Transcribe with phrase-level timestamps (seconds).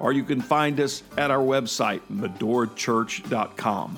[0.00, 3.96] or you can find us at our website, medorachurch.com.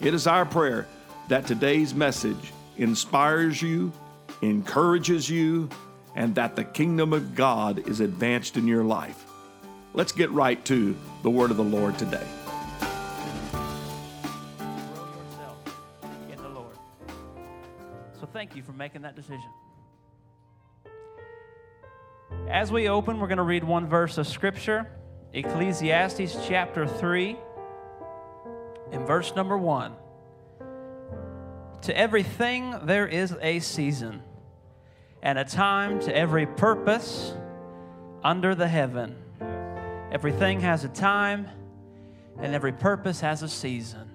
[0.00, 0.86] It is our prayer
[1.28, 3.92] that today's message inspires you,
[4.42, 5.68] encourages you,
[6.14, 9.24] and that the kingdom of God is advanced in your life.
[9.94, 12.26] Let's get right to the word of the Lord today.
[16.30, 16.76] In the Lord.
[18.20, 19.48] So thank you for making that decision.
[22.48, 24.90] As we open, we're going to read one verse of Scripture
[25.34, 27.36] Ecclesiastes chapter 3,
[28.92, 29.94] in verse number 1.
[31.82, 34.22] To everything there is a season,
[35.22, 37.32] and a time to every purpose
[38.22, 39.16] under the heaven.
[40.12, 41.48] Everything has a time,
[42.38, 44.10] and every purpose has a season.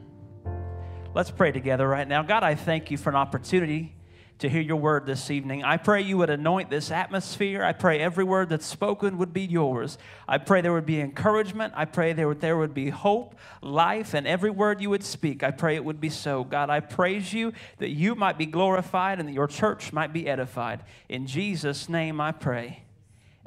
[1.15, 2.21] Let's pray together right now.
[2.21, 3.96] God, I thank you for an opportunity
[4.39, 5.63] to hear your word this evening.
[5.63, 7.63] I pray you would anoint this atmosphere.
[7.63, 9.97] I pray every word that's spoken would be yours.
[10.27, 11.73] I pray there would be encouragement.
[11.75, 15.41] I pray there would, there would be hope, life, and every word you would speak.
[15.41, 16.43] I pray it would be so.
[16.43, 20.27] God, I praise you that you might be glorified and that your church might be
[20.27, 20.83] edified.
[21.09, 22.83] In Jesus' name I pray.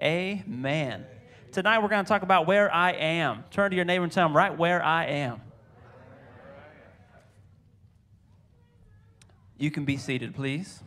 [0.03, 1.07] Amen.
[1.53, 3.45] Tonight we're going to talk about where I am.
[3.51, 5.41] Turn to your neighbor and tell them right where I am.
[9.61, 10.83] You can be seated, please.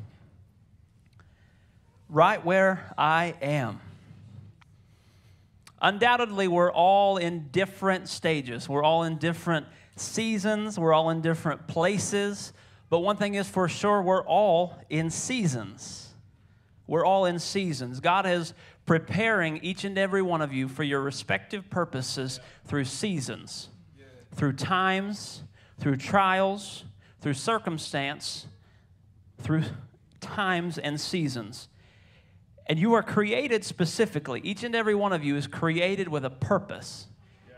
[2.09, 3.79] Right where I am.
[5.79, 8.67] Undoubtedly, we're all in different stages.
[8.67, 10.79] We're all in different seasons.
[10.79, 12.51] We're all in different places.
[12.89, 16.09] But one thing is for sure, we're all in seasons.
[16.87, 17.99] We're all in seasons.
[17.99, 18.55] God is
[18.87, 23.69] preparing each and every one of you for your respective purposes through seasons,
[24.33, 25.43] through times,
[25.79, 26.85] through trials,
[27.21, 28.47] through circumstance,
[29.39, 29.63] through
[30.21, 31.67] times and seasons.
[32.67, 34.39] And you are created specifically.
[34.43, 37.07] Each and every one of you is created with a purpose.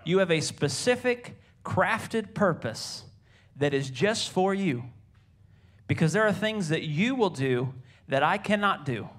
[0.03, 3.03] You have a specific, crafted purpose
[3.55, 4.83] that is just for you.
[5.87, 7.73] Because there are things that you will do
[8.07, 9.09] that I cannot do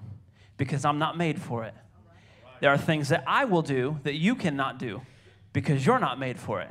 [0.57, 1.73] because I'm not made for it.
[2.59, 5.01] There are things that I will do that you cannot do
[5.53, 6.69] because you're not made for it.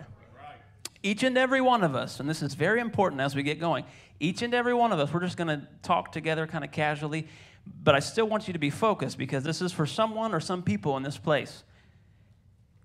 [1.06, 3.84] Each and every one of us, and this is very important as we get going,
[4.18, 7.28] each and every one of us, we're just going to talk together kind of casually,
[7.84, 10.64] but I still want you to be focused because this is for someone or some
[10.64, 11.62] people in this place.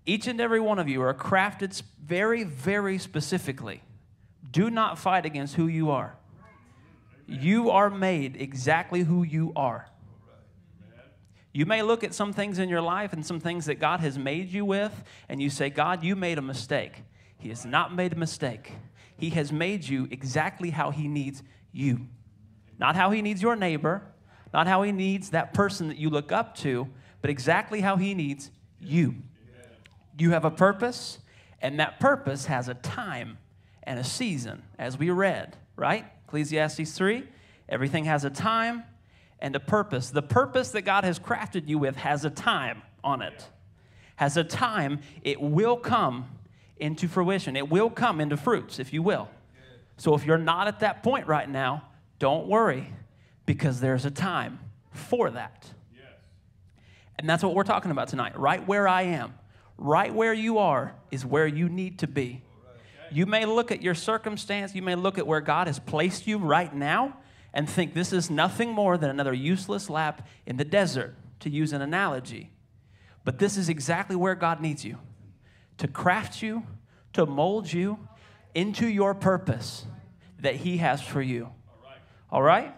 [0.06, 3.82] Each and every one of you are crafted very, very specifically.
[4.52, 6.16] Do not fight against who you are.
[7.26, 9.90] You are made exactly who you are.
[11.54, 14.20] You may look at some things in your life and some things that God has
[14.20, 17.02] made you with, and you say, God, you made a mistake.
[17.42, 18.74] He has not made a mistake.
[19.18, 21.42] He has made you exactly how He needs
[21.72, 22.08] you.
[22.78, 24.04] Not how He needs your neighbor,
[24.54, 26.88] not how He needs that person that you look up to,
[27.22, 29.16] but exactly how He needs you.
[30.20, 31.18] You have a purpose,
[31.62, 33.40] and that purpose has a time
[33.84, 36.06] and a season, as we read, right?
[36.28, 37.24] Ecclesiastes 3
[37.70, 38.84] everything has a time
[39.40, 40.10] and a purpose.
[40.10, 43.48] The purpose that God has crafted you with has a time on it,
[44.18, 45.00] has a time.
[45.24, 46.28] It will come
[46.82, 49.30] into fruition, it will come into fruits, if you will.
[49.98, 51.84] So if you're not at that point right now,
[52.20, 52.92] don't worry
[53.46, 54.60] because there's a time
[54.92, 55.70] for that.
[57.20, 58.38] And that's what we're talking about tonight.
[58.38, 59.36] Right where I am,
[59.78, 62.42] right where you are, is where you need to be.
[63.12, 66.40] You may look at your circumstance, you may look at where God has placed you
[66.40, 67.18] right now
[67.54, 71.74] and think this is nothing more than another useless lap in the desert, to use
[71.74, 72.50] an analogy.
[73.24, 74.98] But this is exactly where God needs you
[75.78, 76.64] to craft you,
[77.14, 78.00] to mold you
[78.54, 79.86] into your purpose
[80.40, 81.50] that He has for you.
[82.32, 82.74] All right?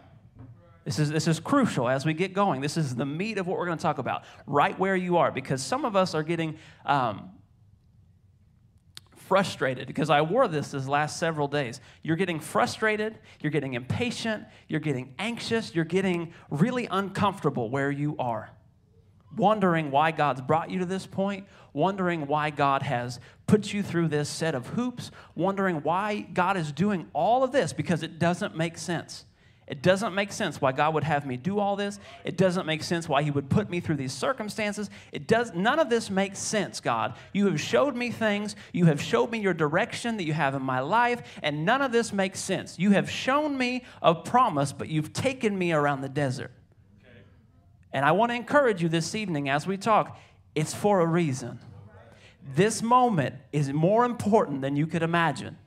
[0.86, 2.60] This is, this is crucial as we get going.
[2.62, 5.32] This is the meat of what we're going to talk about, right where you are,
[5.32, 7.32] because some of us are getting um,
[9.16, 11.80] frustrated because I wore this this last several days.
[12.04, 18.16] You're getting frustrated, you're getting impatient, you're getting anxious, you're getting really uncomfortable where you
[18.20, 18.52] are.
[19.36, 24.10] Wondering why God's brought you to this point, wondering why God has put you through
[24.10, 28.56] this set of hoops, wondering why God is doing all of this because it doesn't
[28.56, 29.26] make sense.
[29.66, 32.00] It doesn't make sense why God would have me do all this.
[32.26, 34.90] It doesn't make sense why He would put me through these circumstances.
[35.12, 37.16] It does none of this makes sense, God.
[37.32, 40.62] You have showed me things, you have showed me your direction that you have in
[40.62, 42.78] my life, and none of this makes sense.
[42.78, 46.52] You have shown me a promise, but you've taken me around the desert.
[47.94, 50.20] And I want to encourage you this evening as we talk,
[50.56, 51.60] it's for a reason.
[52.56, 55.58] This moment is more important than you could imagine.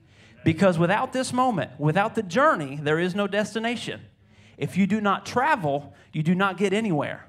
[0.45, 4.01] Because without this moment, without the journey, there is no destination.
[4.59, 7.27] If you do not travel, you do not get anywhere.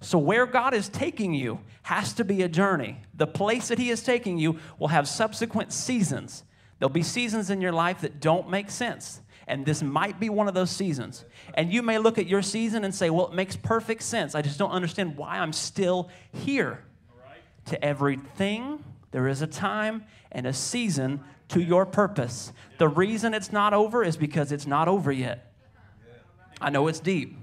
[0.00, 2.98] So, where God is taking you has to be a journey.
[3.14, 6.44] The place that He is taking you will have subsequent seasons.
[6.78, 9.20] There'll be seasons in your life that don't make sense.
[9.50, 11.24] And this might be one of those seasons.
[11.54, 14.36] And you may look at your season and say, well, it makes perfect sense.
[14.36, 16.84] I just don't understand why I'm still here.
[17.66, 22.52] To everything, there is a time and a season to your purpose.
[22.78, 25.52] The reason it's not over is because it's not over yet.
[26.60, 27.36] I know it's deep,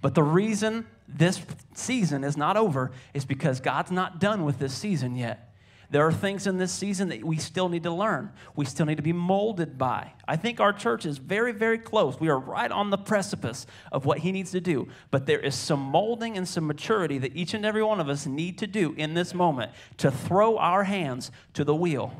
[0.00, 1.40] but the reason this
[1.74, 5.51] season is not over is because God's not done with this season yet.
[5.92, 8.32] There are things in this season that we still need to learn.
[8.56, 10.14] We still need to be molded by.
[10.26, 12.18] I think our church is very, very close.
[12.18, 14.88] We are right on the precipice of what He needs to do.
[15.10, 18.26] But there is some molding and some maturity that each and every one of us
[18.26, 22.14] need to do in this moment to throw our hands to the wheel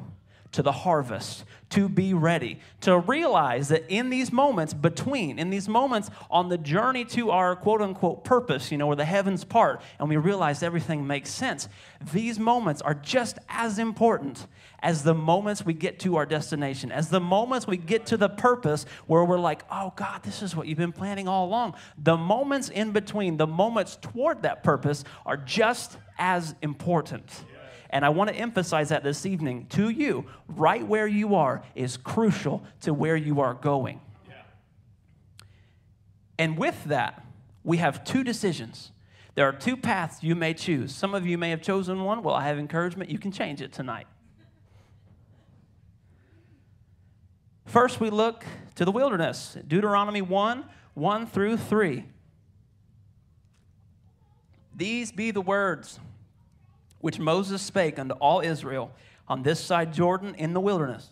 [0.53, 5.69] to the harvest, to be ready, to realize that in these moments between, in these
[5.69, 9.81] moments on the journey to our quote unquote purpose, you know, where the heavens part
[9.99, 11.69] and we realize everything makes sense,
[12.13, 14.47] these moments are just as important
[14.83, 18.29] as the moments we get to our destination, as the moments we get to the
[18.29, 21.75] purpose where we're like, oh God, this is what you've been planning all along.
[21.97, 27.45] The moments in between, the moments toward that purpose are just as important.
[27.93, 30.25] And I want to emphasize that this evening to you.
[30.49, 34.01] Right where you are is crucial to where you are going.
[34.27, 34.35] Yeah.
[36.39, 37.25] And with that,
[37.63, 38.91] we have two decisions.
[39.35, 40.95] There are two paths you may choose.
[40.95, 42.23] Some of you may have chosen one.
[42.23, 43.11] Well, I have encouragement.
[43.11, 44.07] You can change it tonight.
[47.67, 48.45] First, we look
[48.75, 52.05] to the wilderness Deuteronomy 1 1 through 3.
[54.75, 56.01] These be the words
[57.03, 58.93] which Moses spake unto all Israel
[59.29, 61.11] on this side Jordan in the wilderness.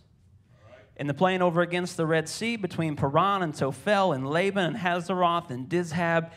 [0.96, 4.76] In the plain over against the Red Sea, between Paran and Tophel, and Laban and
[4.76, 6.30] Hazeroth and Dizahab,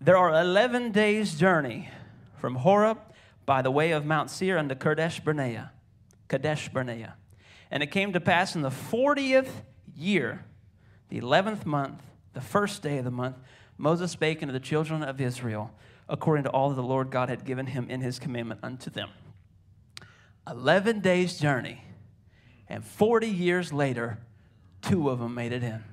[0.00, 1.88] there are 11 days' journey
[2.38, 2.98] from Horeb
[3.46, 5.72] by the way of Mount Seir unto Kadesh Barnea.
[6.28, 7.14] Kadesh Barnea.
[7.70, 9.50] And it came to pass in the 40th
[9.96, 10.44] year,
[11.08, 12.02] the 11th month,
[12.34, 13.36] the first day of the month,
[13.78, 15.70] Moses spake unto the children of Israel
[16.10, 19.08] according to all that the Lord God had given him in his commandment unto them.
[20.48, 21.84] 11 days' journey,
[22.68, 24.18] and 40 years later,
[24.82, 25.84] two of them made it in.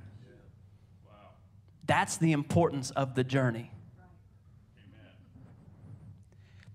[1.86, 3.72] That's the importance of the journey.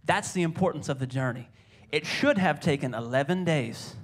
[0.04, 1.48] That's the importance of the journey.
[1.90, 3.96] It should have taken 11 days.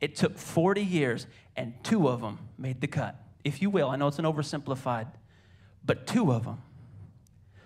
[0.00, 1.26] It took 40 years,
[1.56, 3.16] and two of them made the cut.
[3.44, 5.06] If you will, I know it's an oversimplified,
[5.84, 6.62] but two of them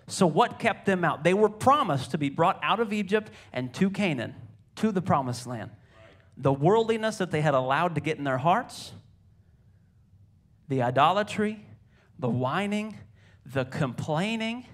[0.06, 1.24] so, what kept them out?
[1.24, 4.34] They were promised to be brought out of Egypt and to Canaan,
[4.76, 5.70] to the promised land.
[6.36, 8.92] The worldliness that they had allowed to get in their hearts,
[10.68, 11.64] the idolatry,
[12.18, 12.98] the whining,
[13.46, 14.66] the complaining.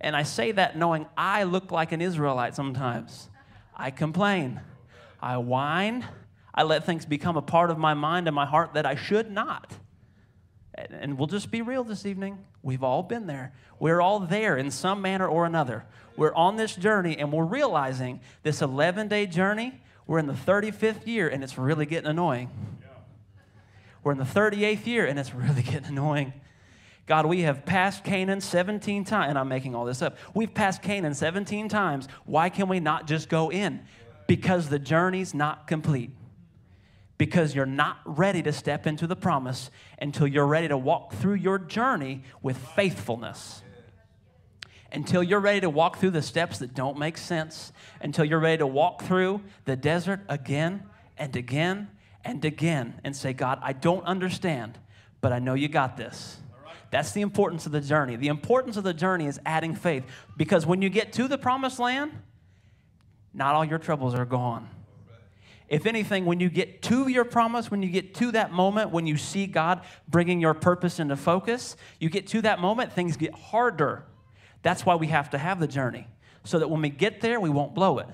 [0.00, 3.28] And I say that knowing I look like an Israelite sometimes.
[3.76, 4.60] I complain,
[5.20, 6.06] I whine,
[6.54, 9.30] I let things become a part of my mind and my heart that I should
[9.30, 9.72] not.
[10.74, 12.38] And we'll just be real this evening.
[12.62, 13.52] We've all been there.
[13.78, 15.84] We're all there in some manner or another.
[16.16, 21.06] We're on this journey and we're realizing this 11 day journey, we're in the 35th
[21.06, 22.50] year and it's really getting annoying.
[24.02, 26.32] We're in the 38th year and it's really getting annoying.
[27.06, 30.16] God, we have passed Canaan 17 times, and I'm making all this up.
[30.34, 32.06] We've passed Canaan 17 times.
[32.26, 33.82] Why can we not just go in?
[34.28, 36.12] Because the journey's not complete
[37.22, 41.34] because you're not ready to step into the promise until you're ready to walk through
[41.34, 43.62] your journey with faithfulness.
[44.90, 48.58] Until you're ready to walk through the steps that don't make sense, until you're ready
[48.58, 50.82] to walk through the desert again
[51.16, 51.90] and again
[52.24, 54.76] and again and say, God, I don't understand,
[55.20, 56.38] but I know you got this.
[56.90, 58.16] That's the importance of the journey.
[58.16, 60.02] The importance of the journey is adding faith
[60.36, 62.10] because when you get to the promised land,
[63.32, 64.68] not all your troubles are gone
[65.72, 69.06] if anything, when you get to your promise, when you get to that moment, when
[69.06, 73.32] you see God bringing your purpose into focus, you get to that moment, things get
[73.34, 74.04] harder.
[74.60, 76.08] That's why we have to have the journey,
[76.44, 78.06] so that when we get there, we won't blow it.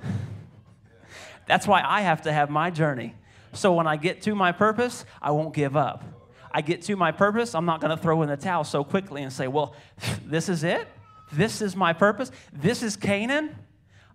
[1.47, 3.17] That's why I have to have my journey.
[3.53, 6.05] So when I get to my purpose, I won't give up.
[6.53, 9.25] I get to my purpose, I'm not going to throw in the towel so quickly
[9.25, 9.75] and say, well,
[10.25, 10.87] this is it?
[11.33, 12.31] This is my purpose?
[12.53, 13.57] This is Canaan?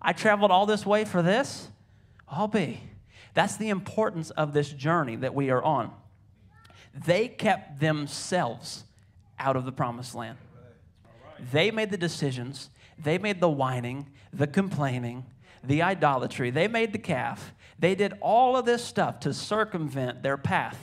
[0.01, 1.67] I traveled all this way for this?
[2.29, 2.79] I'll be.
[3.33, 5.91] That's the importance of this journey that we are on.
[6.93, 8.83] They kept themselves
[9.39, 10.37] out of the promised land.
[11.51, 15.25] They made the decisions, they made the whining, the complaining,
[15.63, 17.53] the idolatry, they made the calf.
[17.79, 20.77] They did all of this stuff to circumvent their path.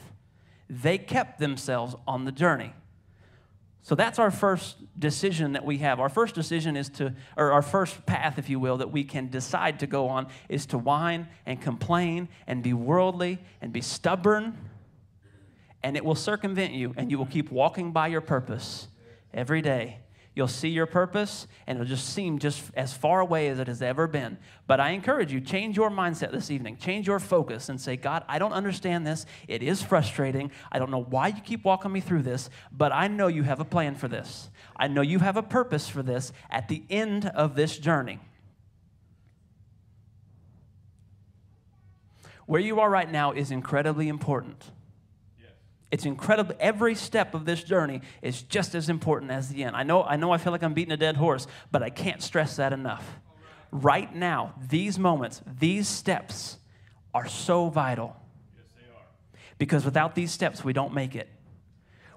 [0.68, 2.74] They kept themselves on the journey.
[3.82, 6.00] So that's our first decision that we have.
[6.00, 9.28] Our first decision is to, or our first path, if you will, that we can
[9.28, 14.56] decide to go on is to whine and complain and be worldly and be stubborn.
[15.82, 18.88] And it will circumvent you, and you will keep walking by your purpose
[19.32, 19.98] every day
[20.32, 23.82] You'll see your purpose, and it'll just seem just as far away as it has
[23.82, 24.38] ever been.
[24.68, 26.76] But I encourage you, change your mindset this evening.
[26.76, 29.26] Change your focus and say, God, I don't understand this.
[29.48, 30.52] It is frustrating.
[30.70, 33.58] I don't know why you keep walking me through this, but I know you have
[33.58, 34.50] a plan for this.
[34.76, 38.20] I know you have a purpose for this at the end of this journey.
[42.46, 44.70] Where you are right now is incredibly important.
[45.90, 46.54] It's incredible.
[46.60, 49.74] Every step of this journey is just as important as the end.
[49.74, 52.22] I know, I know I feel like I'm beating a dead horse, but I can't
[52.22, 53.18] stress that enough.
[53.72, 56.58] Right now, these moments, these steps
[57.12, 58.16] are so vital.
[58.56, 59.02] Yes, they are.
[59.58, 61.28] Because without these steps, we don't make it.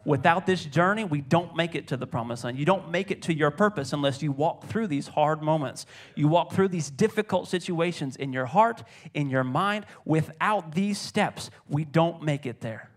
[0.06, 2.60] Without this journey, we don't make it to the promised land.
[2.60, 5.86] You don't make it to your purpose unless you walk through these hard moments.
[6.15, 9.86] You walk through these difficult situations in your heart, in your mind.
[10.03, 12.89] Without these steps, we don't make it there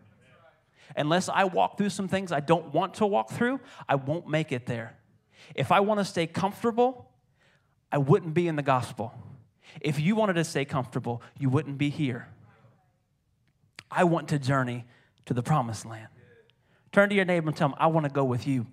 [0.94, 4.52] unless I walk through some things I don't want to walk through, I won't make
[4.52, 4.96] it there.
[5.54, 7.10] If I want to stay comfortable,
[7.90, 9.14] I wouldn't be in the gospel.
[9.80, 12.28] If you wanted to stay comfortable, you wouldn't be here.
[13.90, 14.84] I want to journey
[15.26, 16.08] to the promised land.
[16.92, 18.66] Turn to your neighbor and tell him, I want to go with you.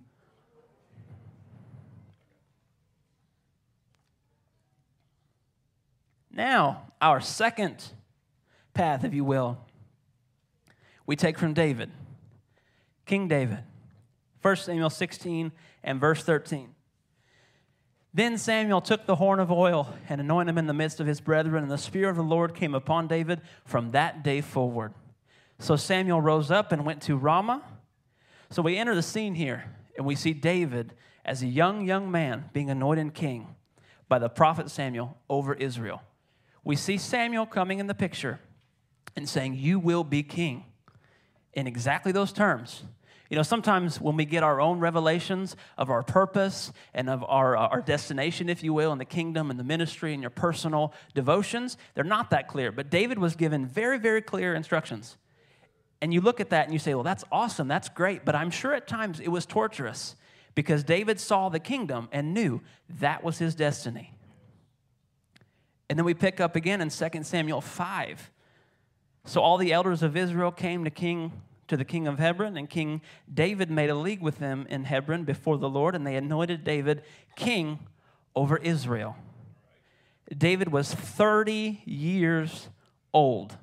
[6.32, 7.84] Now, our second
[8.74, 9.60] path, if you will,
[11.06, 11.92] we take from David.
[13.06, 13.60] King David.
[14.42, 15.52] 1 Samuel 16
[15.84, 16.74] and verse 13.
[18.14, 21.20] Then Samuel took the horn of oil and anointed him in the midst of his
[21.20, 24.94] brethren, and the Spirit of the Lord came upon David from that day forward.
[25.58, 27.64] So Samuel rose up and went to Ramah.
[28.52, 29.64] So we enter the scene here,
[29.98, 30.94] and we see David
[31.26, 33.56] as a young, young man being anointed king
[34.08, 36.04] by the prophet Samuel over Israel.
[36.64, 38.40] We see Samuel coming in the picture
[39.16, 40.66] and saying, You will be king
[41.54, 42.84] in exactly those terms.
[43.30, 47.58] You know, sometimes when we get our own revelations of our purpose and of our,
[47.58, 50.94] uh, our destination, if you will, in the kingdom and the ministry and your personal
[51.16, 52.72] devotions, they're not that clear.
[52.72, 55.18] But David was given very, very clear instructions.
[56.00, 58.24] And you look at that and you say, well, that's awesome, that's great.
[58.24, 60.16] But I'm sure at times it was torturous
[60.54, 62.62] because David saw the kingdom and knew
[63.00, 64.14] that was his destiny.
[65.90, 68.32] And then we pick up again in 2 Samuel 5.
[69.26, 71.32] So all the elders of Israel came to King
[71.68, 73.02] to the king of Hebron, and King
[73.34, 77.04] David made a league with them in Hebron before the Lord, and they anointed David
[77.36, 77.80] king
[78.36, 79.16] over Israel.
[80.38, 82.70] David was 30 years
[83.14, 83.58] old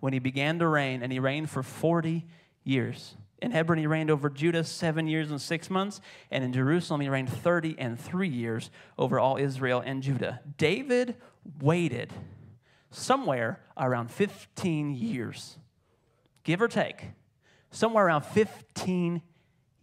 [0.00, 2.26] when he began to reign, and he reigned for 40
[2.64, 3.16] years.
[3.42, 6.00] In Hebron, he reigned over Judah seven years and six months,
[6.30, 10.40] and in Jerusalem, he reigned 30 and three years over all Israel and Judah.
[10.58, 11.16] David
[11.60, 12.12] waited
[12.90, 15.56] somewhere around 15 years,
[16.44, 17.10] give or take,
[17.70, 19.22] somewhere around 15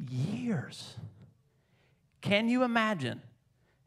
[0.09, 0.95] years.
[2.21, 3.21] Can you imagine?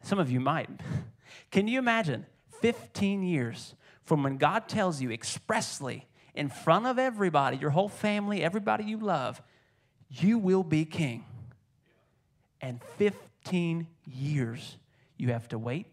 [0.03, 0.71] Some of you might.
[1.50, 2.27] Can you imagine
[2.61, 8.43] 15 years from when God tells you expressly in front of everybody, your whole family,
[8.43, 9.43] everybody you love,
[10.09, 11.25] you will be king?
[12.61, 14.77] And 15 years
[15.17, 15.87] you have to wait?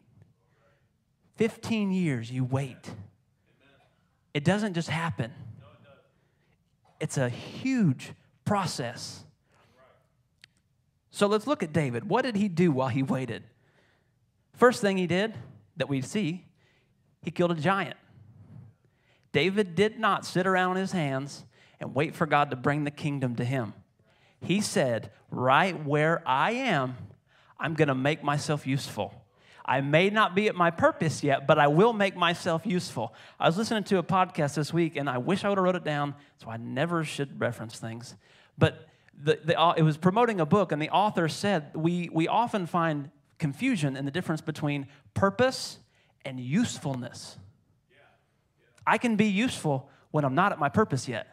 [1.35, 2.89] 15 years you wait.
[4.33, 5.31] It doesn't just happen,
[6.99, 8.13] it's a huge
[8.45, 9.23] process.
[11.11, 12.07] So let's look at David.
[12.07, 13.43] What did he do while he waited?
[14.53, 15.33] First thing he did
[15.77, 16.45] that we see,
[17.23, 17.97] he killed a giant.
[19.31, 21.43] David did not sit around his hands
[21.79, 23.73] and wait for God to bring the kingdom to him.
[24.41, 26.95] He said, Right where I am,
[27.59, 29.13] I'm going to make myself useful.
[29.67, 33.13] I may not be at my purpose yet, but I will make myself useful.
[33.39, 35.75] I was listening to a podcast this week, and I wish I would have wrote
[35.75, 38.15] it down, so I never should reference things.
[38.57, 38.87] But
[39.21, 42.65] the, the, uh, it was promoting a book, and the author said we, we often
[42.65, 45.79] find confusion in the difference between purpose
[46.23, 47.37] and usefulness.
[48.85, 51.27] I can be useful when I'm not at my purpose yet.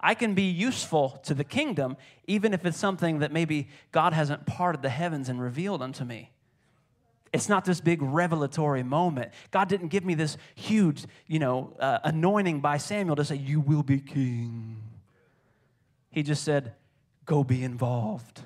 [0.00, 1.96] I can be useful to the kingdom,
[2.28, 6.30] even if it's something that maybe God hasn't parted the heavens and revealed unto me.
[7.32, 9.32] It's not this big revelatory moment.
[9.50, 13.60] God didn't give me this huge, you know, uh, anointing by Samuel to say, You
[13.60, 14.76] will be king.
[16.10, 16.74] He just said,
[17.26, 18.40] Go be involved.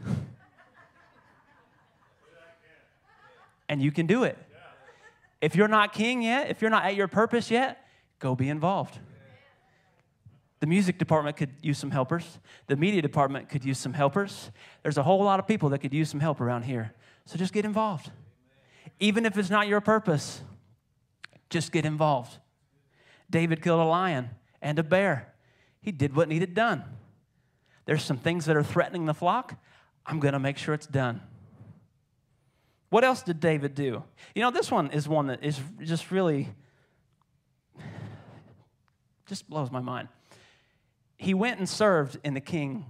[3.69, 4.37] and you can do it.
[5.41, 7.87] If you're not king yet, if you're not at your purpose yet,
[8.19, 8.99] go be involved.
[10.61, 12.39] The music department could use some helpers.
[12.69, 14.53] The media department could use some helpers.
[14.85, 16.93] There's a whole lot of people that could use some help around here.
[17.27, 18.11] So just get involved.
[19.03, 20.41] Even if it's not your purpose,
[21.51, 22.39] just get involved.
[23.29, 24.31] David killed a lion
[24.61, 25.35] and a bear.
[25.81, 26.85] He did what needed done.
[27.85, 29.57] There's some things that are threatening the flock.
[30.07, 31.21] I'm going to make sure it's done.
[32.91, 34.05] What else did David do?
[34.35, 36.49] You know, this one is one that is just really,
[39.27, 40.09] just blows my mind
[41.23, 42.85] he went and served in the king's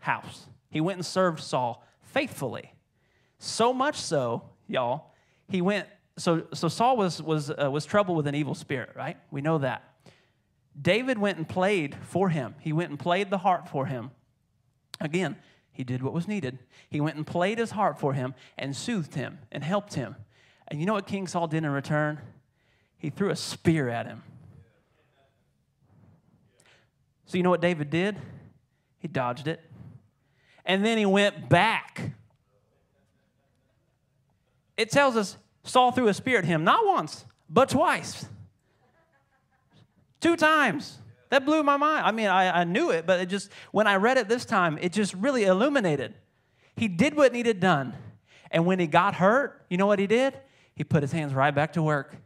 [0.00, 0.46] house.
[0.68, 2.74] He went and served Saul faithfully.
[3.38, 5.14] So much so, y'all,
[5.48, 5.86] he went,
[6.16, 9.16] so, so Saul was, was, uh, was troubled with an evil spirit, right?
[9.30, 9.82] We know that.
[10.80, 12.54] David went and played for him.
[12.60, 14.10] He went and played the harp for him.
[15.00, 15.36] Again,
[15.72, 16.58] he did what was needed.
[16.88, 20.16] He went and played his harp for him and soothed him and helped him.
[20.68, 22.20] And you know what King Saul did in return?
[22.96, 24.22] He threw a spear at him.
[27.26, 28.16] So, you know what David did?
[28.98, 29.60] He dodged it.
[30.64, 32.12] And then he went back.
[34.78, 38.26] It tells us Saul threw a spear at him, not once, but twice.
[40.20, 40.98] Two times.
[41.30, 42.06] That blew my mind.
[42.06, 44.78] I mean, I, I knew it, but it just, when I read it this time,
[44.80, 46.14] it just really illuminated.
[46.76, 47.92] He did what needed done.
[48.50, 50.38] And when he got hurt, you know what he did?
[50.74, 52.16] He put his hands right back to work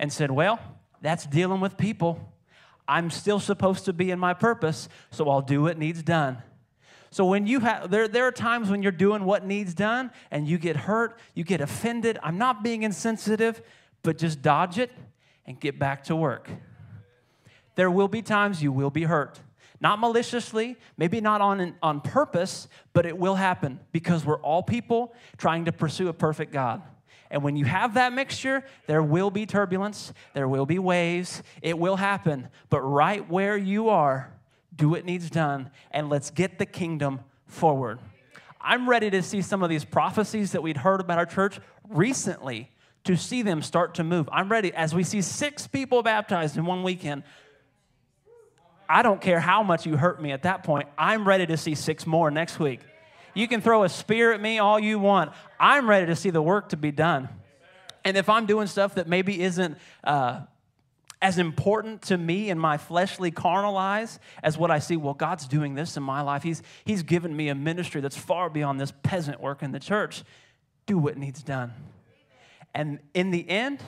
[0.00, 0.58] and said, Well,
[1.00, 2.32] that's dealing with people.
[2.88, 6.38] I'm still supposed to be in my purpose, so I'll do what needs done.
[7.14, 10.48] So when you have there, there are times when you're doing what needs done and
[10.48, 12.18] you get hurt, you get offended.
[12.24, 13.62] I'm not being insensitive,
[14.02, 14.90] but just dodge it
[15.46, 16.50] and get back to work.
[17.76, 19.38] There will be times you will be hurt.
[19.80, 25.14] Not maliciously, maybe not on, on purpose, but it will happen because we're all people
[25.36, 26.82] trying to pursue a perfect God.
[27.30, 31.78] And when you have that mixture, there will be turbulence, there will be waves, it
[31.78, 32.48] will happen.
[32.70, 34.33] But right where you are,
[34.76, 37.98] do what needs done, and let's get the kingdom forward.
[38.60, 42.70] I'm ready to see some of these prophecies that we'd heard about our church recently
[43.04, 44.28] to see them start to move.
[44.32, 47.22] I'm ready as we see six people baptized in one weekend.
[48.88, 50.88] I don't care how much you hurt me at that point.
[50.96, 52.80] I'm ready to see six more next week.
[53.34, 55.32] You can throw a spear at me all you want.
[55.60, 57.28] I'm ready to see the work to be done.
[58.04, 60.40] And if I'm doing stuff that maybe isn't uh,
[61.24, 65.48] as important to me in my fleshly carnal eyes as what I see, well, God's
[65.48, 66.42] doing this in my life.
[66.42, 70.22] He's, he's given me a ministry that's far beyond this peasant work in the church.
[70.84, 71.72] Do what needs done.
[72.74, 73.82] And in the end,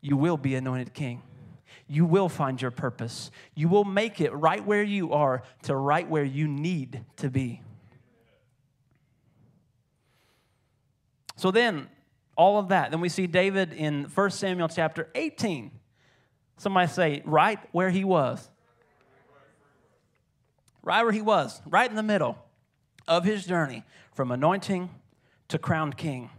[0.00, 1.22] you will be anointed king.
[1.88, 3.32] You will find your purpose.
[3.56, 7.62] You will make it right where you are to right where you need to be.
[11.34, 11.88] So then,
[12.36, 12.92] all of that.
[12.92, 15.79] Then we see David in 1 Samuel chapter 18.
[16.60, 18.48] Somebody say, right where he was.
[20.82, 22.38] Right where he was, right in the middle
[23.08, 24.90] of his journey from anointing
[25.48, 26.30] to crowned king.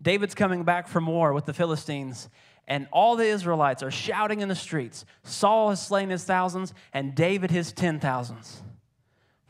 [0.00, 2.28] David's coming back from war with the Philistines,
[2.66, 7.14] and all the Israelites are shouting in the streets Saul has slain his thousands, and
[7.14, 8.62] David his ten thousands.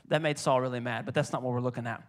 [0.08, 2.02] That made Saul really mad, but that's not what we're looking at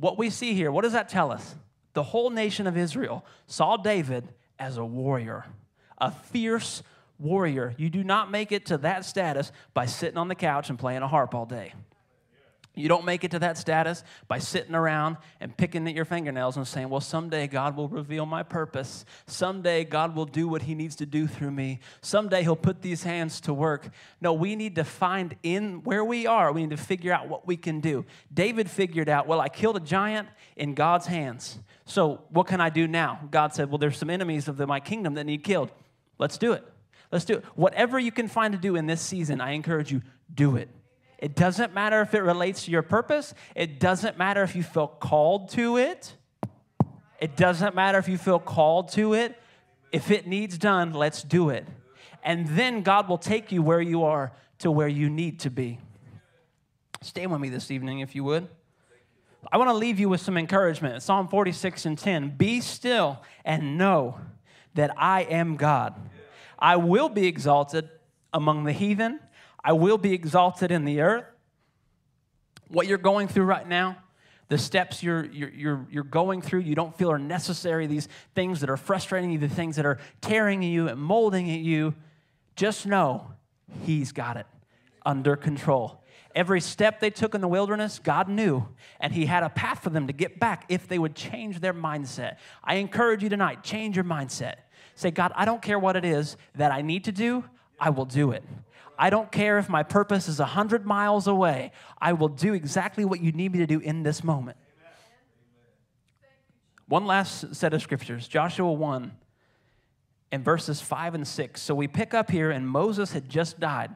[0.00, 1.54] what we see here, what does that tell us?
[1.92, 5.44] The whole nation of Israel saw David as a warrior,
[6.00, 6.82] a fierce
[7.18, 7.74] warrior.
[7.76, 11.02] You do not make it to that status by sitting on the couch and playing
[11.02, 11.74] a harp all day.
[12.76, 16.56] You don't make it to that status by sitting around and picking at your fingernails
[16.56, 19.04] and saying, Well, someday God will reveal my purpose.
[19.26, 21.80] Someday God will do what He needs to do through me.
[22.00, 23.88] Someday He'll put these hands to work.
[24.20, 27.44] No, we need to find in where we are, we need to figure out what
[27.44, 28.04] we can do.
[28.32, 31.58] David figured out, Well, I killed a giant in God's hands.
[31.86, 33.28] So what can I do now?
[33.32, 35.72] God said, Well, there's some enemies of my kingdom that need killed.
[36.20, 36.62] Let's do it.
[37.10, 37.44] Let's do it.
[37.56, 40.02] Whatever you can find to do in this season, I encourage you,
[40.32, 40.68] do it.
[41.18, 43.34] It doesn't matter if it relates to your purpose.
[43.56, 46.14] It doesn't matter if you feel called to it.
[47.20, 49.36] It doesn't matter if you feel called to it.
[49.92, 51.66] If it needs done, let's do it.
[52.22, 55.78] And then God will take you where you are to where you need to be.
[57.02, 58.46] Stay with me this evening, if you would.
[59.50, 61.02] I want to leave you with some encouragement.
[61.02, 64.20] Psalm 46 and 10 Be still and know
[64.74, 65.94] that I am God.
[66.58, 67.88] I will be exalted
[68.32, 69.20] among the heathen.
[69.62, 71.24] I will be exalted in the earth.
[72.68, 73.96] What you're going through right now,
[74.48, 78.70] the steps you're, you're, you're, going through, you don't feel are necessary, these things that
[78.70, 81.94] are frustrating you, the things that are tearing you and molding at you,
[82.56, 83.32] just know
[83.84, 84.46] He's got it
[85.06, 86.02] under control.
[86.40, 88.66] Every step they took in the wilderness, God knew,
[88.98, 91.74] and He had a path for them to get back if they would change their
[91.74, 92.36] mindset.
[92.64, 94.54] I encourage you tonight change your mindset.
[94.94, 97.44] Say, God, I don't care what it is that I need to do,
[97.78, 98.42] I will do it.
[98.98, 103.20] I don't care if my purpose is 100 miles away, I will do exactly what
[103.20, 104.56] you need me to do in this moment.
[106.86, 109.12] One last set of scriptures Joshua 1
[110.32, 111.60] and verses 5 and 6.
[111.60, 113.94] So we pick up here, and Moses had just died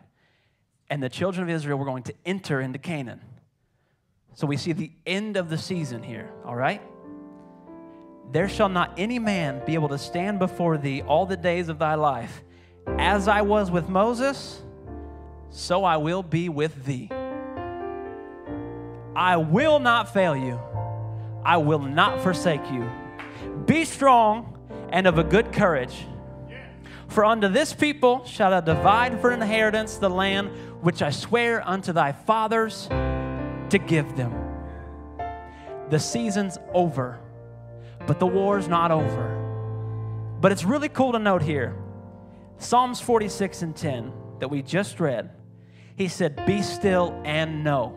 [0.90, 3.20] and the children of Israel were going to enter into Canaan.
[4.34, 6.82] So we see the end of the season here, all right?
[8.32, 11.78] There shall not any man be able to stand before thee all the days of
[11.78, 12.42] thy life.
[12.98, 14.62] As I was with Moses,
[15.50, 17.10] so I will be with thee.
[19.14, 20.58] I will not fail you,
[21.44, 22.90] I will not forsake you.
[23.66, 24.58] Be strong
[24.90, 26.06] and of a good courage.
[27.14, 30.48] For unto this people shall I divide for inheritance the land
[30.82, 34.34] which I swear unto thy fathers to give them.
[35.90, 37.20] The season's over,
[38.08, 40.36] but the war's not over.
[40.40, 41.76] But it's really cool to note here
[42.58, 45.30] Psalms 46 and 10 that we just read,
[45.94, 47.96] he said, Be still and know.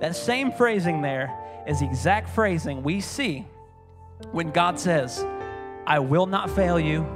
[0.00, 1.34] That same phrasing there
[1.66, 3.46] is the exact phrasing we see
[4.30, 5.24] when God says,
[5.86, 7.06] I will not fail you,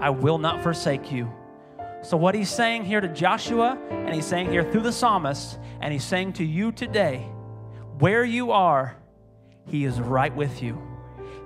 [0.00, 1.30] I will not forsake you.
[2.02, 5.92] So, what he's saying here to Joshua, and he's saying here through the psalmist, and
[5.92, 7.18] he's saying to you today,
[7.98, 8.96] where you are,
[9.66, 10.80] he is right with you.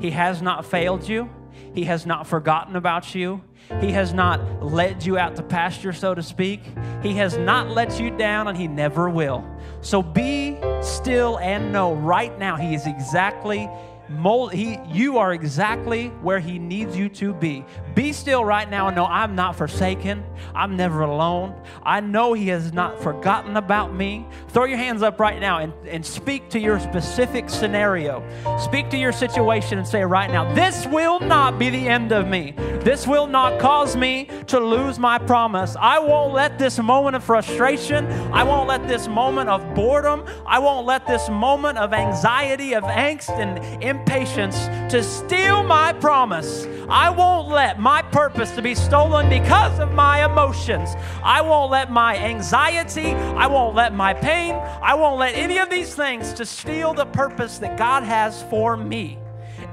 [0.00, 1.28] He has not failed you,
[1.72, 3.42] he has not forgotten about you.
[3.80, 6.60] He has not led you out to pasture, so to speak.
[7.02, 9.44] He has not let you down, and He never will.
[9.80, 13.68] So be still and know right now He is exactly
[14.08, 17.64] mold he you are exactly where he needs you to be
[17.94, 20.24] be still right now and know i'm not forsaken.
[20.54, 21.54] I'm never alone.
[21.82, 24.26] I know he has not forgotten about me.
[24.48, 28.22] Throw your hands up right now and, and speak to your specific scenario.
[28.58, 32.28] Speak to your situation and say right now this will not be the end of
[32.28, 32.54] me.
[32.82, 35.76] This will not cause me to lose my promise.
[35.80, 40.58] I won't let this moment of frustration i won't let this moment of boredom i
[40.58, 46.66] won't let this moment of anxiety of angst and impatience to steal my promise.
[46.88, 50.94] I won't let my purpose to be stolen because of my emotions.
[51.22, 55.68] I won't let my anxiety, I won't let my pain, I won't let any of
[55.68, 59.18] these things to steal the purpose that God has for me.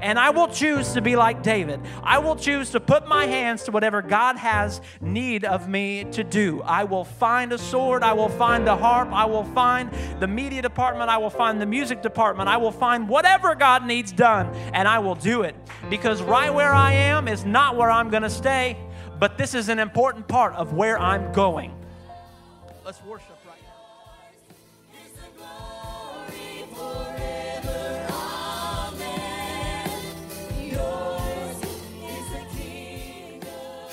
[0.02, 1.80] And I will choose to be like David.
[2.02, 6.24] I will choose to put my hands to whatever God has need of me to
[6.24, 6.60] do.
[6.62, 8.02] I will find a sword.
[8.02, 9.10] I will find a harp.
[9.12, 11.08] I will find the media department.
[11.08, 12.48] I will find the music department.
[12.48, 15.54] I will find whatever God needs done, and I will do it.
[15.88, 18.76] Because right where I am is not where I'm going to stay,
[19.20, 21.72] but this is an important part of where I'm going.
[22.84, 23.41] Let's worship.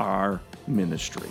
[0.00, 1.28] our ministry.